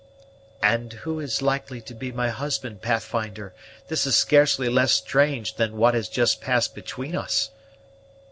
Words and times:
"And 0.63 0.93
who 1.05 1.19
is 1.19 1.43
likely 1.43 1.79
to 1.81 1.93
be 1.93 2.11
my 2.11 2.29
husband, 2.29 2.81
Pathfinder! 2.81 3.53
This 3.87 4.07
is 4.07 4.15
scarcely 4.15 4.67
less 4.67 4.93
strange 4.93 5.57
than 5.57 5.77
what 5.77 5.93
has 5.93 6.09
just 6.09 6.41
passed 6.41 6.73
between 6.73 7.15
us." 7.15 7.51